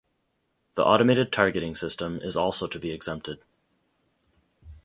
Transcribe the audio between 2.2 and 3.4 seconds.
is also to be exempted.